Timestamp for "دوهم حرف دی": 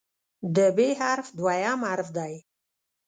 1.39-2.33